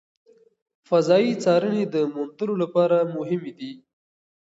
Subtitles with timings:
[0.87, 3.71] فضایي څارنې د موندلو لپاره مهمې دي.